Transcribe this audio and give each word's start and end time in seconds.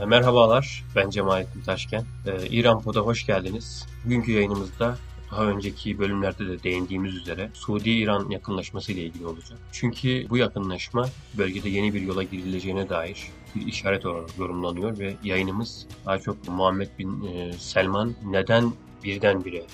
E, 0.00 0.04
merhabalar, 0.04 0.84
ben 0.96 1.10
Cemalettin 1.10 1.60
Taşken. 1.60 2.04
E, 2.26 2.46
İran 2.46 2.82
Pod'a 2.82 3.00
hoş 3.00 3.26
geldiniz. 3.26 3.86
Bugünkü 4.04 4.32
yayınımızda 4.32 4.96
daha 5.30 5.44
önceki 5.44 5.98
bölümlerde 5.98 6.48
de 6.48 6.62
değindiğimiz 6.62 7.14
üzere 7.14 7.50
Suudi-İran 7.54 8.30
yakınlaşması 8.30 8.92
ile 8.92 9.00
ilgili 9.00 9.26
olacak. 9.26 9.58
Çünkü 9.72 10.26
bu 10.30 10.36
yakınlaşma 10.36 11.08
bölgede 11.38 11.68
yeni 11.68 11.94
bir 11.94 12.02
yola 12.02 12.22
girileceğine 12.22 12.88
dair 12.88 13.30
bir 13.56 13.66
işaret 13.66 14.06
olarak 14.06 14.38
yorumlanıyor 14.38 14.98
ve 14.98 15.14
yayınımız 15.24 15.86
daha 16.06 16.18
çok 16.18 16.48
Muhammed 16.48 16.88
Bin 16.98 17.24
e, 17.24 17.52
Selman 17.52 18.14
neden 18.24 18.72
birdenbire 19.04 19.64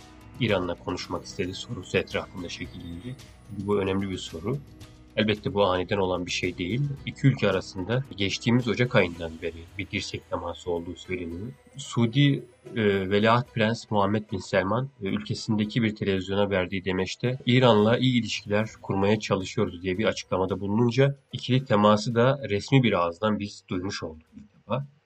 İran'la 0.40 0.74
konuşmak 0.74 1.24
istedi 1.24 1.54
sorusu 1.54 1.98
etrafında 1.98 2.48
şekillendi. 2.48 3.16
Bu 3.50 3.78
önemli 3.78 4.10
bir 4.10 4.18
soru. 4.18 4.58
Elbette 5.18 5.54
bu 5.54 5.64
aniden 5.64 5.96
olan 5.96 6.26
bir 6.26 6.30
şey 6.30 6.58
değil. 6.58 6.82
İki 7.06 7.26
ülke 7.26 7.50
arasında 7.50 8.04
geçtiğimiz 8.16 8.68
Ocak 8.68 8.94
ayından 8.94 9.32
beri 9.42 9.64
bir 9.78 9.90
dirsek 9.90 10.30
teması 10.30 10.70
olduğu 10.70 10.96
söyleniyor. 10.96 11.52
Suudi 11.76 12.44
e, 12.76 13.10
Veliaht 13.10 13.54
Prens 13.54 13.90
Muhammed 13.90 14.24
Bin 14.32 14.38
Selman 14.38 14.88
e, 15.02 15.06
ülkesindeki 15.06 15.82
bir 15.82 15.96
televizyona 15.96 16.50
verdiği 16.50 16.84
demeçte 16.84 17.38
İran'la 17.46 17.98
iyi 17.98 18.20
ilişkiler 18.20 18.68
kurmaya 18.82 19.20
çalışıyoruz 19.20 19.82
diye 19.82 19.98
bir 19.98 20.04
açıklamada 20.04 20.60
bulununca 20.60 21.14
ikili 21.32 21.64
teması 21.64 22.14
da 22.14 22.40
resmi 22.48 22.82
bir 22.82 22.92
ağızdan 22.92 23.38
biz 23.38 23.64
duymuş 23.68 24.02
olduk. 24.02 24.26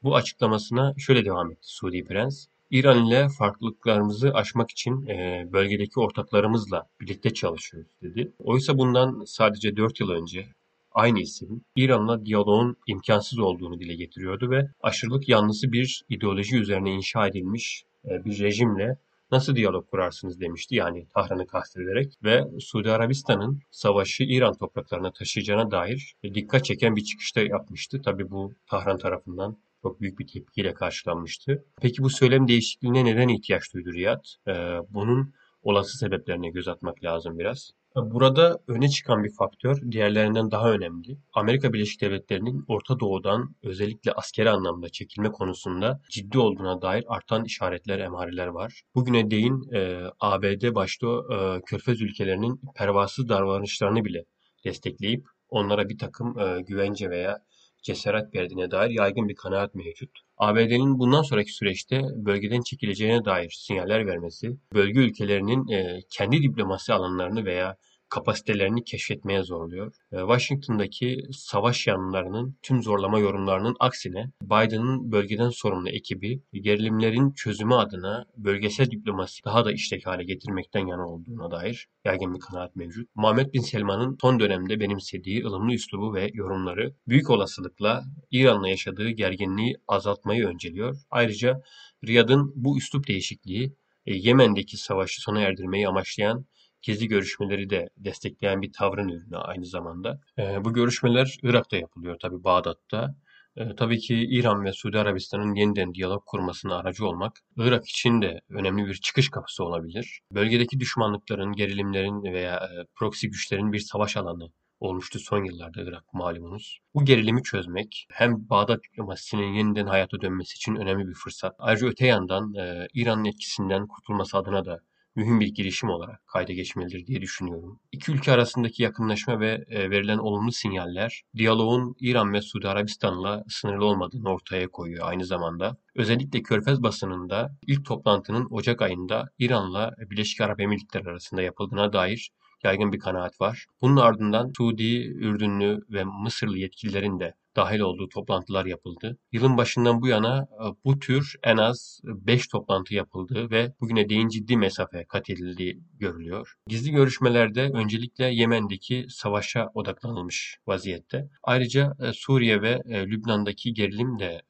Bu 0.02 0.16
açıklamasına 0.16 0.94
şöyle 0.98 1.24
devam 1.24 1.50
etti 1.50 1.68
Suudi 1.68 2.04
Prens. 2.04 2.46
İran 2.72 3.06
ile 3.06 3.28
farklılıklarımızı 3.28 4.34
aşmak 4.34 4.70
için 4.70 5.06
e, 5.06 5.48
bölgedeki 5.52 6.00
ortaklarımızla 6.00 6.86
birlikte 7.00 7.34
çalışıyoruz 7.34 7.90
dedi. 8.02 8.32
Oysa 8.38 8.78
bundan 8.78 9.24
sadece 9.26 9.76
4 9.76 10.00
yıl 10.00 10.10
önce 10.10 10.46
aynı 10.92 11.20
isim 11.20 11.64
İran'la 11.76 12.24
diyaloğun 12.26 12.76
imkansız 12.86 13.38
olduğunu 13.38 13.80
dile 13.80 13.94
getiriyordu 13.94 14.50
ve 14.50 14.68
aşırılık 14.82 15.28
yanlısı 15.28 15.72
bir 15.72 16.02
ideoloji 16.08 16.56
üzerine 16.56 16.92
inşa 16.92 17.26
edilmiş 17.26 17.84
e, 18.04 18.24
bir 18.24 18.38
rejimle 18.38 18.96
nasıl 19.32 19.56
diyalog 19.56 19.90
kurarsınız 19.90 20.40
demişti 20.40 20.74
yani 20.74 21.06
Tahran'ı 21.14 21.46
kastederek 21.46 22.12
ve 22.24 22.44
Suudi 22.60 22.90
Arabistan'ın 22.90 23.60
savaşı 23.70 24.24
İran 24.24 24.54
topraklarına 24.54 25.12
taşıyacağına 25.12 25.70
dair 25.70 26.14
dikkat 26.24 26.64
çeken 26.64 26.96
bir 26.96 27.04
çıkışta 27.04 27.40
yapmıştı. 27.40 28.02
Tabi 28.02 28.30
bu 28.30 28.52
Tahran 28.66 28.98
tarafından 28.98 29.56
çok 29.82 30.00
büyük 30.00 30.18
bir 30.18 30.26
tepkiyle 30.26 30.74
karşılanmıştı. 30.74 31.64
Peki 31.80 32.02
bu 32.02 32.10
söylem 32.10 32.48
değişikliğine 32.48 33.04
neden 33.04 33.28
ihtiyaç 33.28 33.62
duydu 33.74 33.92
Riyad? 33.92 34.24
Ee, 34.48 34.52
bunun 34.90 35.34
olası 35.62 35.98
sebeplerine 35.98 36.48
göz 36.48 36.68
atmak 36.68 37.04
lazım 37.04 37.38
biraz. 37.38 37.70
Burada 37.96 38.58
öne 38.68 38.88
çıkan 38.88 39.24
bir 39.24 39.34
faktör 39.38 39.76
diğerlerinden 39.90 40.50
daha 40.50 40.72
önemli. 40.72 41.18
Amerika 41.32 41.72
Birleşik 41.72 42.00
Devletleri'nin 42.00 42.64
Orta 42.68 43.00
Doğu'dan 43.00 43.54
özellikle 43.62 44.12
askeri 44.12 44.50
anlamda 44.50 44.88
çekilme 44.88 45.30
konusunda 45.30 46.00
ciddi 46.10 46.38
olduğuna 46.38 46.82
dair 46.82 47.04
artan 47.08 47.44
işaretler, 47.44 47.98
emareler 47.98 48.46
var. 48.46 48.82
Bugüne 48.94 49.30
değin 49.30 49.74
e, 49.74 50.02
ABD 50.20 50.74
başta 50.74 51.06
e, 51.06 51.60
Körfez 51.66 52.00
ülkelerinin 52.00 52.60
pervasız 52.76 53.28
davranışlarını 53.28 54.04
bile 54.04 54.24
destekleyip 54.64 55.24
onlara 55.48 55.88
bir 55.88 55.98
takım 55.98 56.38
e, 56.38 56.62
güvence 56.62 57.10
veya 57.10 57.38
cesaret 57.82 58.34
verdiğine 58.34 58.70
dair 58.70 58.90
yaygın 58.90 59.28
bir 59.28 59.34
kanaat 59.34 59.74
mevcut. 59.74 60.10
ABD'nin 60.36 60.98
bundan 60.98 61.22
sonraki 61.22 61.52
süreçte 61.52 62.02
bölgeden 62.14 62.60
çekileceğine 62.62 63.24
dair 63.24 63.50
sinyaller 63.50 64.06
vermesi, 64.06 64.56
bölge 64.74 65.00
ülkelerinin 65.00 65.68
e, 65.68 66.00
kendi 66.10 66.42
diplomasi 66.42 66.92
alanlarını 66.92 67.44
veya 67.44 67.76
kapasitelerini 68.12 68.84
keşfetmeye 68.84 69.42
zorluyor. 69.42 69.92
Ee, 70.12 70.18
Washington'daki 70.18 71.22
savaş 71.32 71.86
yanlılarının 71.86 72.56
tüm 72.62 72.82
zorlama 72.82 73.18
yorumlarının 73.18 73.76
aksine 73.80 74.30
Biden'ın 74.42 75.12
bölgeden 75.12 75.50
sorumlu 75.50 75.88
ekibi 75.88 76.42
gerilimlerin 76.52 77.32
çözümü 77.32 77.74
adına 77.74 78.24
bölgesel 78.36 78.90
diplomasi 78.90 79.44
daha 79.44 79.64
da 79.64 79.72
işlek 79.72 80.06
hale 80.06 80.24
getirmekten 80.24 80.86
yana 80.86 81.08
olduğuna 81.08 81.50
dair 81.50 81.88
yaygın 82.04 82.34
bir 82.34 82.40
kanaat 82.40 82.76
mevcut. 82.76 83.08
Muhammed 83.14 83.52
Bin 83.52 83.60
Selman'ın 83.60 84.18
son 84.20 84.40
dönemde 84.40 84.80
benimsediği 84.80 85.44
ılımlı 85.44 85.72
üslubu 85.72 86.14
ve 86.14 86.30
yorumları 86.34 86.94
büyük 87.08 87.30
olasılıkla 87.30 88.04
İran'la 88.30 88.68
yaşadığı 88.68 89.10
gerginliği 89.10 89.76
azaltmayı 89.88 90.46
önceliyor. 90.46 90.96
Ayrıca 91.10 91.62
Riyad'ın 92.06 92.52
bu 92.56 92.78
üslup 92.78 93.08
değişikliği 93.08 93.72
e, 94.06 94.14
Yemen'deki 94.14 94.76
savaşı 94.76 95.20
sona 95.20 95.40
erdirmeyi 95.40 95.88
amaçlayan 95.88 96.46
gezi 96.82 97.08
görüşmeleri 97.08 97.70
de 97.70 97.88
destekleyen 97.96 98.62
bir 98.62 98.72
tavrın 98.72 99.08
ürünü 99.08 99.36
aynı 99.36 99.66
zamanda. 99.66 100.20
E, 100.38 100.64
bu 100.64 100.72
görüşmeler 100.72 101.38
Irak'ta 101.42 101.76
yapılıyor 101.76 102.18
tabi 102.18 102.44
Bağdat'ta. 102.44 103.14
E, 103.56 103.74
tabii 103.76 103.98
ki 103.98 104.14
İran 104.14 104.64
ve 104.64 104.72
Suudi 104.72 104.98
Arabistan'ın 104.98 105.54
yeniden 105.54 105.94
diyalog 105.94 106.22
kurmasına 106.26 106.76
aracı 106.76 107.06
olmak 107.06 107.32
Irak 107.56 107.88
için 107.88 108.22
de 108.22 108.40
önemli 108.48 108.86
bir 108.86 108.94
çıkış 108.94 109.30
kapısı 109.30 109.64
olabilir. 109.64 110.20
Bölgedeki 110.32 110.80
düşmanlıkların, 110.80 111.52
gerilimlerin 111.52 112.22
veya 112.22 112.56
e, 112.56 112.86
proxy 112.94 113.26
güçlerin 113.26 113.72
bir 113.72 113.78
savaş 113.78 114.16
alanı 114.16 114.52
olmuştu 114.80 115.18
son 115.18 115.44
yıllarda 115.44 115.82
Irak 115.82 116.14
malumunuz. 116.14 116.78
Bu 116.94 117.04
gerilimi 117.04 117.42
çözmek 117.42 118.06
hem 118.12 118.48
Bağdat 118.50 118.84
diplomasisinin 118.84 119.52
yeniden 119.52 119.86
hayata 119.86 120.20
dönmesi 120.20 120.56
için 120.56 120.76
önemli 120.76 121.08
bir 121.08 121.14
fırsat. 121.14 121.54
Ayrıca 121.58 121.86
öte 121.86 122.06
yandan 122.06 122.54
e, 122.54 122.88
İran'ın 122.94 123.24
etkisinden 123.24 123.86
kurtulması 123.86 124.38
adına 124.38 124.64
da 124.64 124.80
mühim 125.14 125.40
bir 125.40 125.48
girişim 125.48 125.90
olarak 125.90 126.26
kayda 126.26 126.52
geçmelidir 126.52 127.06
diye 127.06 127.20
düşünüyorum. 127.20 127.80
İki 127.92 128.12
ülke 128.12 128.32
arasındaki 128.32 128.82
yakınlaşma 128.82 129.40
ve 129.40 129.64
e, 129.68 129.90
verilen 129.90 130.18
olumlu 130.18 130.52
sinyaller 130.52 131.22
diyaloğun 131.36 131.94
İran 132.00 132.32
ve 132.32 132.40
Suudi 132.40 132.68
Arabistan'la 132.68 133.44
sınırlı 133.48 133.84
olmadığını 133.84 134.28
ortaya 134.28 134.68
koyuyor 134.68 135.08
aynı 135.08 135.24
zamanda. 135.24 135.76
Özellikle 135.94 136.42
Körfez 136.42 136.82
basınında 136.82 137.56
ilk 137.66 137.84
toplantının 137.84 138.46
Ocak 138.50 138.82
ayında 138.82 139.28
İran'la 139.38 139.94
Birleşik 140.10 140.40
Arap 140.40 140.60
Emirlikleri 140.60 141.08
arasında 141.08 141.42
yapıldığına 141.42 141.92
dair 141.92 142.30
yaygın 142.64 142.92
bir 142.92 142.98
kanaat 142.98 143.40
var. 143.40 143.66
Bunun 143.80 143.96
ardından 143.96 144.52
Suudi, 144.56 145.06
Ürdünlü 145.06 145.80
ve 145.90 146.04
Mısırlı 146.04 146.58
yetkililerin 146.58 147.20
de 147.20 147.34
dahil 147.56 147.80
olduğu 147.80 148.08
toplantılar 148.08 148.66
yapıldı. 148.66 149.18
Yılın 149.32 149.56
başından 149.56 150.02
bu 150.02 150.08
yana 150.08 150.38
e, 150.42 150.64
bu 150.84 150.98
tür 150.98 151.34
en 151.42 151.56
az 151.56 152.00
5 152.04 152.48
toplantı 152.48 152.94
yapıldı 152.94 153.50
ve 153.50 153.72
bugüne 153.80 154.08
değin 154.08 154.28
ciddi 154.28 154.56
mesafe 154.56 155.04
kat 155.08 155.30
edildiği 155.30 155.80
görülüyor. 156.02 156.54
Gizli 156.66 156.90
görüşmelerde 156.90 157.70
öncelikle 157.74 158.24
Yemen'deki 158.24 159.06
savaşa 159.08 159.70
odaklanılmış 159.74 160.58
vaziyette. 160.66 161.28
Ayrıca 161.42 161.94
e, 162.00 162.12
Suriye 162.12 162.62
ve 162.62 162.82
e, 162.88 163.06
Lübnan'daki 163.06 163.74
gerilim 163.74 164.18
de 164.18 164.42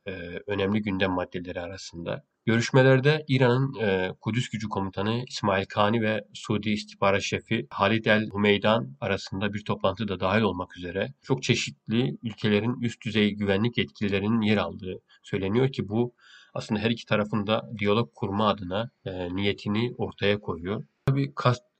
önemli 0.47 0.83
gündem 0.83 1.11
maddeleri 1.11 1.61
arasında. 1.61 2.25
Görüşmelerde 2.47 3.25
İran'ın 3.29 3.75
e, 3.81 4.11
Kudüs 4.21 4.49
Gücü 4.51 4.69
Komutanı 4.69 5.25
İsmail 5.29 5.65
Kani 5.65 6.03
ve 6.03 6.25
Suudi 6.35 6.71
İstihbarat 6.71 7.23
Şefi 7.23 7.67
Halid 7.71 8.05
El 8.05 8.29
Humeydan 8.29 8.97
arasında 9.01 9.55
bir 9.55 9.65
toplantı 9.65 10.09
da 10.09 10.21
dahil 10.21 10.43
olmak 10.43 10.77
üzere 10.77 11.15
çok 11.23 11.43
çeşitli 11.43 12.17
ülkelerin 12.23 12.81
üst 12.81 13.05
düzey 13.05 13.31
güvenlik 13.31 13.79
yetkililerinin 13.79 14.41
yer 14.41 14.57
aldığı 14.57 15.01
söyleniyor 15.23 15.73
ki 15.73 15.89
bu 15.89 16.15
aslında 16.55 16.81
her 16.81 16.91
iki 16.91 17.07
tarafında 17.07 17.71
diyalog 17.79 18.15
kurma 18.15 18.49
adına 18.49 18.91
e, 19.05 19.37
niyetini 19.37 19.95
ortaya 19.99 20.41
koyuyor. 20.41 20.85
Tabii 21.07 21.33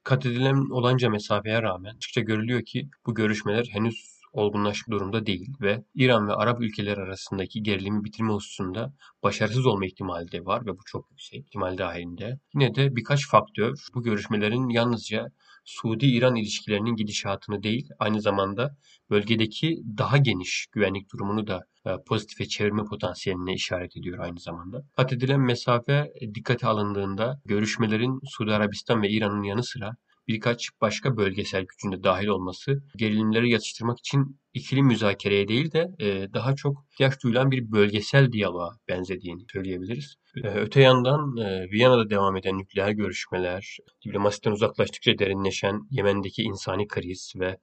kat 0.03 0.25
edilen 0.25 0.69
olanca 0.71 1.09
mesafeye 1.09 1.61
rağmen 1.61 1.95
açıkça 1.95 2.21
görülüyor 2.21 2.61
ki 2.61 2.89
bu 3.05 3.15
görüşmeler 3.15 3.65
henüz 3.71 4.19
olgunlaşmış 4.33 4.89
durumda 4.89 5.25
değil 5.25 5.53
ve 5.61 5.83
İran 5.95 6.27
ve 6.27 6.33
Arap 6.33 6.61
ülkeler 6.61 6.97
arasındaki 6.97 7.63
gerilimi 7.63 8.03
bitirme 8.03 8.33
hususunda 8.33 8.93
başarısız 9.23 9.65
olma 9.65 9.85
ihtimali 9.85 10.31
de 10.31 10.45
var 10.45 10.65
ve 10.65 10.71
bu 10.71 10.81
çok 10.85 11.11
yüksek 11.11 11.39
ihtimal 11.45 11.77
dahilinde. 11.77 12.39
Yine 12.53 12.75
de 12.75 12.95
birkaç 12.95 13.27
faktör 13.27 13.77
bu 13.93 14.03
görüşmelerin 14.03 14.69
yalnızca 14.69 15.27
Suudi-İran 15.63 16.35
ilişkilerinin 16.35 16.95
gidişatını 16.95 17.63
değil, 17.63 17.89
aynı 17.99 18.21
zamanda 18.21 18.77
bölgedeki 19.09 19.83
daha 19.97 20.17
geniş 20.17 20.67
güvenlik 20.71 21.11
durumunu 21.13 21.47
da 21.47 21.61
e, 21.85 21.89
pozitife 22.07 22.45
çevirme 22.45 22.83
potansiyeline 22.83 23.53
işaret 23.53 23.97
ediyor 23.97 24.19
aynı 24.19 24.39
zamanda. 24.39 24.83
Kat 24.95 25.13
edilen 25.13 25.39
mesafe 25.39 26.11
e, 26.21 26.35
dikkate 26.35 26.67
alındığında 26.67 27.41
görüşmelerin 27.45 28.19
Suudi 28.25 28.51
Arabistan 28.51 29.01
ve 29.01 29.09
İran'ın 29.09 29.43
yanı 29.43 29.63
sıra 29.63 29.95
birkaç 30.27 30.69
başka 30.81 31.17
bölgesel 31.17 31.65
gücün 31.65 31.91
de 31.91 32.03
dahil 32.03 32.27
olması 32.27 32.83
gerilimleri 32.97 33.49
yatıştırmak 33.49 33.99
için 33.99 34.39
ikili 34.53 34.83
müzakereye 34.83 35.47
değil 35.47 35.71
de 35.71 35.91
e, 35.99 36.33
daha 36.33 36.55
çok 36.55 36.85
ihtiyaç 36.91 37.23
duyulan 37.23 37.51
bir 37.51 37.71
bölgesel 37.71 38.31
diyaloğa 38.31 38.77
benzediğini 38.87 39.45
söyleyebiliriz. 39.53 40.15
E, 40.43 40.47
öte 40.47 40.81
yandan 40.81 41.37
e, 41.37 41.71
Viyana'da 41.71 42.09
devam 42.09 42.37
eden 42.37 42.57
nükleer 42.57 42.89
görüşmeler, 42.89 43.77
diplomasiden 44.05 44.51
uzaklaştıkça 44.51 45.17
derinleşen 45.17 45.87
Yemen'deki 45.91 46.43
insani 46.43 46.87
kriz 46.87 47.33
ve 47.35 47.57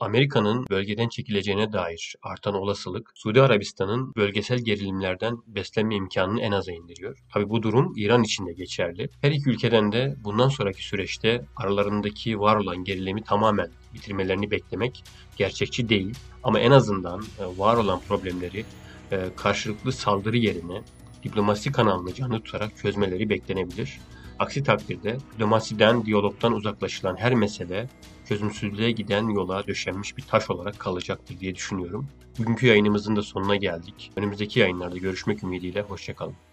Amerika'nın 0.00 0.66
bölgeden 0.70 1.08
çekileceğine 1.08 1.72
dair 1.72 2.14
artan 2.22 2.54
olasılık 2.54 3.10
Suudi 3.14 3.42
Arabistan'ın 3.42 4.14
bölgesel 4.16 4.58
gerilimlerden 4.58 5.36
beslenme 5.46 5.96
imkanını 5.96 6.40
en 6.40 6.52
aza 6.52 6.72
indiriyor. 6.72 7.18
Tabi 7.32 7.48
bu 7.48 7.62
durum 7.62 7.92
İran 7.96 8.22
için 8.22 8.46
de 8.46 8.52
geçerli. 8.52 9.08
Her 9.20 9.30
iki 9.30 9.50
ülkeden 9.50 9.92
de 9.92 10.14
bundan 10.24 10.48
sonraki 10.48 10.84
süreçte 10.84 11.44
aralarındaki 11.56 12.40
var 12.40 12.56
olan 12.56 12.84
gerilimi 12.84 13.22
tamamen 13.22 13.70
bitirmelerini 13.98 14.50
beklemek 14.50 15.04
gerçekçi 15.36 15.88
değil. 15.88 16.14
Ama 16.42 16.60
en 16.60 16.70
azından 16.70 17.22
e, 17.38 17.58
var 17.58 17.76
olan 17.76 18.00
problemleri 18.08 18.64
e, 19.12 19.28
karşılıklı 19.36 19.92
saldırı 19.92 20.36
yerine 20.36 20.82
diplomasi 21.24 21.72
kanalını 21.72 22.14
canlı 22.14 22.40
tutarak 22.40 22.76
çözmeleri 22.76 23.30
beklenebilir. 23.30 24.00
Aksi 24.38 24.62
takdirde 24.62 25.18
diplomasiden, 25.34 26.06
diyalogdan 26.06 26.52
uzaklaşılan 26.52 27.16
her 27.16 27.34
mesele 27.34 27.88
çözümsüzlüğe 28.28 28.90
giden 28.90 29.28
yola 29.28 29.66
döşenmiş 29.66 30.16
bir 30.16 30.22
taş 30.22 30.50
olarak 30.50 30.78
kalacaktır 30.78 31.40
diye 31.40 31.54
düşünüyorum. 31.54 32.08
Bugünkü 32.38 32.66
yayınımızın 32.66 33.16
da 33.16 33.22
sonuna 33.22 33.56
geldik. 33.56 34.12
Önümüzdeki 34.16 34.60
yayınlarda 34.60 34.98
görüşmek 34.98 35.42
ümidiyle 35.42 35.82
hoşçakalın. 35.82 36.47